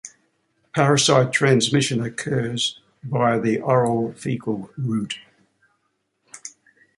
Parasite 0.73 1.31
transmission 1.31 2.01
occurs 2.01 2.79
via 3.03 3.39
the 3.39 3.59
oral-fecal 3.61 4.71
route. 4.75 5.19